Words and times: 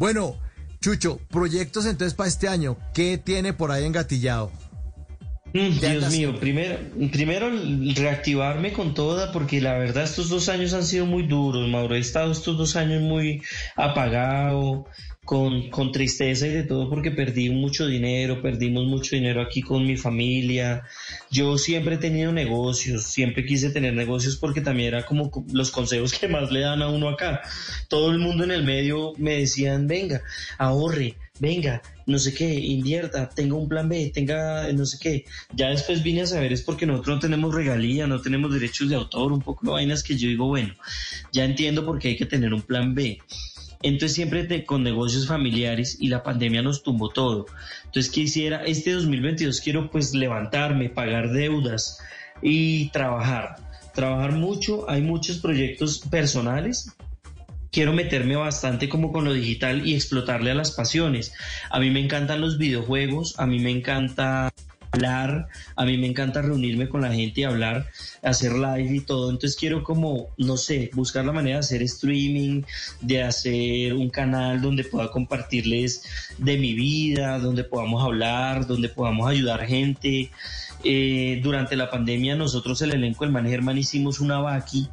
Bueno, 0.00 0.38
Chucho, 0.80 1.20
proyectos 1.28 1.84
entonces 1.84 2.14
para 2.14 2.30
este 2.30 2.48
año, 2.48 2.78
¿qué 2.94 3.18
tiene 3.18 3.52
por 3.52 3.70
ahí 3.70 3.84
engatillado? 3.84 4.50
Dios 5.52 6.10
mío, 6.12 6.38
primero, 6.38 6.78
primero 7.10 7.50
reactivarme 7.94 8.72
con 8.72 8.94
toda, 8.94 9.32
porque 9.32 9.60
la 9.60 9.76
verdad 9.78 10.04
estos 10.04 10.28
dos 10.28 10.48
años 10.48 10.72
han 10.74 10.84
sido 10.84 11.06
muy 11.06 11.24
duros, 11.24 11.68
Mauro. 11.68 11.94
He 11.94 11.98
estado 11.98 12.30
estos 12.32 12.56
dos 12.56 12.76
años 12.76 13.02
muy 13.02 13.42
apagado, 13.76 14.86
con, 15.30 15.70
con 15.70 15.92
tristeza 15.92 16.46
y 16.48 16.50
de 16.50 16.64
todo, 16.64 16.90
porque 16.90 17.12
perdí 17.12 17.50
mucho 17.50 17.86
dinero, 17.86 18.42
perdimos 18.42 18.86
mucho 18.86 19.14
dinero 19.14 19.40
aquí 19.42 19.62
con 19.62 19.86
mi 19.86 19.96
familia. 19.96 20.82
Yo 21.30 21.56
siempre 21.56 21.94
he 21.94 21.98
tenido 21.98 22.32
negocios, 22.32 23.04
siempre 23.04 23.44
quise 23.44 23.70
tener 23.70 23.94
negocios 23.94 24.36
porque 24.36 24.60
también 24.60 24.88
era 24.88 25.06
como 25.06 25.30
los 25.52 25.70
consejos 25.70 26.18
que 26.18 26.26
más 26.26 26.50
le 26.50 26.60
dan 26.60 26.82
a 26.82 26.88
uno 26.88 27.08
acá. 27.08 27.42
Todo 27.88 28.10
el 28.10 28.18
mundo 28.18 28.42
en 28.42 28.50
el 28.50 28.64
medio 28.64 29.12
me 29.18 29.36
decían, 29.36 29.86
venga, 29.86 30.20
ahorre, 30.58 31.14
venga, 31.40 31.82
no 32.06 32.18
sé 32.18 32.32
qué, 32.34 32.54
invierta, 32.54 33.28
tenga 33.28 33.56
un 33.56 33.68
plan 33.68 33.88
B, 33.88 34.12
tenga 34.14 34.70
no 34.72 34.86
sé 34.86 34.98
qué. 35.00 35.24
Ya 35.54 35.70
después 35.70 36.02
vine 36.02 36.22
a 36.22 36.26
saber 36.26 36.52
es 36.52 36.62
porque 36.62 36.86
nosotros 36.86 37.16
no 37.16 37.20
tenemos 37.20 37.54
regalía, 37.54 38.06
no 38.06 38.20
tenemos 38.20 38.52
derechos 38.52 38.88
de 38.88 38.94
autor, 38.94 39.32
un 39.32 39.40
poco 39.40 39.66
de 39.66 39.72
vainas 39.72 40.02
que 40.02 40.16
yo 40.16 40.28
digo, 40.28 40.46
bueno, 40.46 40.74
ya 41.32 41.44
entiendo 41.44 41.84
por 41.84 41.98
qué 41.98 42.08
hay 42.08 42.16
que 42.16 42.26
tener 42.26 42.54
un 42.54 42.62
plan 42.62 42.94
B. 42.94 43.18
Entonces 43.82 44.14
siempre 44.14 44.64
con 44.66 44.82
negocios 44.82 45.26
familiares 45.26 45.96
y 45.98 46.08
la 46.08 46.22
pandemia 46.22 46.60
nos 46.60 46.82
tumbó 46.82 47.08
todo. 47.08 47.46
Entonces 47.86 48.12
quisiera, 48.12 48.62
este 48.64 48.92
2022 48.92 49.60
quiero 49.62 49.90
pues 49.90 50.12
levantarme, 50.14 50.90
pagar 50.90 51.32
deudas 51.32 51.98
y 52.42 52.90
trabajar. 52.90 53.56
Trabajar 53.94 54.32
mucho, 54.32 54.88
hay 54.88 55.00
muchos 55.00 55.38
proyectos 55.38 56.00
personales 56.10 56.94
quiero 57.70 57.92
meterme 57.92 58.36
bastante 58.36 58.88
como 58.88 59.12
con 59.12 59.24
lo 59.24 59.32
digital 59.32 59.86
y 59.86 59.94
explotarle 59.94 60.50
a 60.50 60.54
las 60.54 60.72
pasiones. 60.72 61.32
A 61.70 61.80
mí 61.80 61.90
me 61.90 62.00
encantan 62.00 62.40
los 62.40 62.58
videojuegos, 62.58 63.38
a 63.38 63.46
mí 63.46 63.58
me 63.58 63.70
encanta 63.70 64.50
hablar, 64.92 65.48
a 65.76 65.84
mí 65.84 65.96
me 65.96 66.08
encanta 66.08 66.42
reunirme 66.42 66.88
con 66.88 67.02
la 67.02 67.12
gente 67.12 67.42
y 67.42 67.44
hablar, 67.44 67.86
hacer 68.22 68.52
live 68.52 68.96
y 68.96 69.00
todo, 69.00 69.30
entonces 69.30 69.58
quiero 69.58 69.84
como, 69.84 70.28
no 70.36 70.56
sé, 70.56 70.90
buscar 70.94 71.24
la 71.24 71.32
manera 71.32 71.56
de 71.56 71.60
hacer 71.60 71.82
streaming, 71.82 72.62
de 73.00 73.22
hacer 73.22 73.94
un 73.94 74.10
canal 74.10 74.60
donde 74.60 74.84
pueda 74.84 75.10
compartirles 75.10 76.02
de 76.38 76.58
mi 76.58 76.74
vida, 76.74 77.38
donde 77.38 77.64
podamos 77.64 78.02
hablar, 78.02 78.66
donde 78.66 78.88
podamos 78.88 79.30
ayudar 79.30 79.64
gente. 79.66 80.30
Eh, 80.82 81.40
durante 81.42 81.76
la 81.76 81.90
pandemia 81.90 82.34
nosotros 82.36 82.80
el 82.80 82.92
elenco 82.92 83.24
del 83.24 83.32
Mangerman 83.32 83.76
hicimos 83.76 84.18
una 84.20 84.40
vaqui 84.40 84.88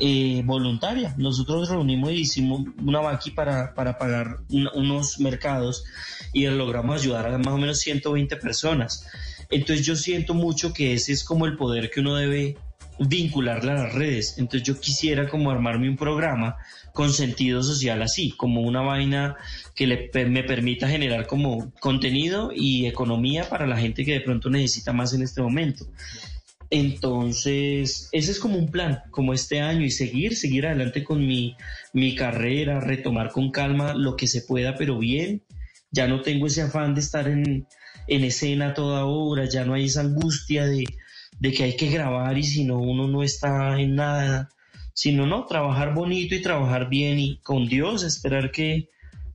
eh, 0.00 0.42
voluntaria. 0.44 1.14
Nosotros 1.16 1.68
reunimos 1.70 2.10
y 2.12 2.20
hicimos 2.20 2.62
una 2.84 3.00
vaqui 3.00 3.30
para, 3.30 3.74
para 3.74 3.98
pagar 3.98 4.40
unos 4.50 5.20
mercados 5.20 5.84
y 6.32 6.46
logramos 6.46 7.00
ayudar 7.00 7.26
a 7.26 7.38
más 7.38 7.54
o 7.54 7.58
menos 7.58 7.78
120 7.78 8.36
personas. 8.36 9.06
Entonces 9.50 9.84
yo 9.84 9.96
siento 9.96 10.34
mucho 10.34 10.72
que 10.72 10.94
ese 10.94 11.12
es 11.12 11.24
como 11.24 11.46
el 11.46 11.56
poder 11.56 11.90
que 11.90 12.00
uno 12.00 12.16
debe 12.16 12.56
vincularle 12.98 13.72
a 13.72 13.74
las 13.74 13.94
redes. 13.94 14.36
Entonces 14.38 14.66
yo 14.66 14.80
quisiera 14.80 15.28
como 15.28 15.50
armarme 15.50 15.88
un 15.88 15.96
programa 15.96 16.56
con 16.92 17.12
sentido 17.12 17.62
social 17.62 18.02
así, 18.02 18.32
como 18.36 18.62
una 18.62 18.82
vaina 18.82 19.36
que 19.74 19.86
me 19.86 20.44
permita 20.44 20.88
generar 20.88 21.26
como 21.26 21.72
contenido 21.80 22.50
y 22.54 22.86
economía 22.86 23.48
para 23.48 23.66
la 23.66 23.78
gente 23.78 24.04
que 24.04 24.12
de 24.12 24.20
pronto 24.20 24.50
necesita 24.50 24.92
más 24.92 25.14
en 25.14 25.22
este 25.22 25.40
momento. 25.40 25.86
Entonces, 26.70 28.08
ese 28.12 28.30
es 28.30 28.40
como 28.40 28.56
un 28.56 28.70
plan, 28.70 29.02
como 29.10 29.34
este 29.34 29.60
año, 29.60 29.84
y 29.84 29.90
seguir, 29.90 30.34
seguir 30.34 30.66
adelante 30.66 31.04
con 31.04 31.26
mi, 31.26 31.54
mi 31.92 32.14
carrera, 32.14 32.80
retomar 32.80 33.30
con 33.30 33.50
calma 33.50 33.92
lo 33.92 34.16
que 34.16 34.26
se 34.26 34.40
pueda, 34.40 34.74
pero 34.76 34.98
bien. 34.98 35.42
Ya 35.90 36.08
no 36.08 36.22
tengo 36.22 36.46
ese 36.46 36.62
afán 36.62 36.94
de 36.94 37.02
estar 37.02 37.28
en, 37.28 37.66
en 38.08 38.24
escena 38.24 38.72
toda 38.72 39.04
hora, 39.04 39.44
ya 39.44 39.66
no 39.66 39.74
hay 39.74 39.84
esa 39.84 40.00
angustia 40.00 40.64
de, 41.42 41.52
que 41.52 41.64
hay 41.64 41.76
que 41.76 41.90
grabar 41.90 42.38
y 42.38 42.44
si 42.44 42.64
no 42.64 42.78
uno 42.78 43.08
no 43.08 43.22
está 43.22 43.78
en 43.80 43.96
nada, 43.96 44.48
sino 44.94 45.26
no, 45.26 45.46
trabajar 45.46 45.94
bonito 45.94 46.34
y 46.34 46.42
trabajar 46.42 46.88
bien 46.88 47.18
y 47.18 47.38
con 47.38 47.66
Dios, 47.66 48.04
esperar 48.04 48.50
que, 48.50 48.88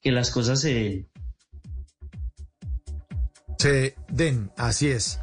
que 0.00 0.12
las 0.12 0.30
cosas 0.30 0.60
se 0.60 0.74
den. 0.74 1.08
Se 3.58 3.94
den, 4.08 4.50
así 4.56 4.88
es. 4.88 5.18